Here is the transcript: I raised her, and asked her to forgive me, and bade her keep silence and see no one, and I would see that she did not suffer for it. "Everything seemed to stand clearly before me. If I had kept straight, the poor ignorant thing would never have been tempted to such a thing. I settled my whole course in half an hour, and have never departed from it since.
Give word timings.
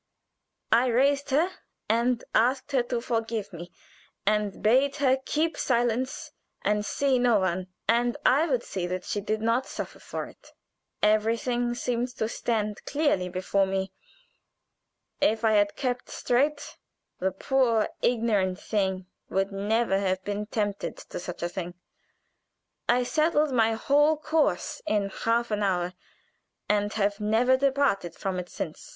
I 0.71 0.87
raised 0.87 1.29
her, 1.29 1.47
and 1.87 2.23
asked 2.33 2.71
her 2.71 2.81
to 2.81 3.01
forgive 3.01 3.53
me, 3.53 3.71
and 4.25 4.63
bade 4.63 4.95
her 4.95 5.15
keep 5.25 5.55
silence 5.59 6.31
and 6.63 6.83
see 6.83 7.19
no 7.19 7.37
one, 7.41 7.67
and 7.87 8.17
I 8.25 8.47
would 8.47 8.63
see 8.63 8.87
that 8.87 9.05
she 9.05 9.21
did 9.21 9.41
not 9.41 9.67
suffer 9.67 9.99
for 9.99 10.25
it. 10.25 10.53
"Everything 11.03 11.75
seemed 11.75 12.07
to 12.17 12.27
stand 12.27 12.83
clearly 12.85 13.29
before 13.29 13.67
me. 13.67 13.91
If 15.19 15.43
I 15.45 15.51
had 15.51 15.75
kept 15.75 16.09
straight, 16.09 16.77
the 17.19 17.31
poor 17.31 17.87
ignorant 18.01 18.59
thing 18.59 19.05
would 19.29 19.51
never 19.51 19.99
have 19.99 20.23
been 20.23 20.47
tempted 20.47 20.97
to 20.97 21.19
such 21.19 21.43
a 21.43 21.47
thing. 21.49 21.75
I 22.89 23.03
settled 23.03 23.51
my 23.51 23.73
whole 23.73 24.17
course 24.17 24.81
in 24.87 25.09
half 25.11 25.51
an 25.51 25.61
hour, 25.61 25.93
and 26.67 26.91
have 26.93 27.19
never 27.19 27.55
departed 27.55 28.15
from 28.15 28.39
it 28.39 28.49
since. 28.49 28.89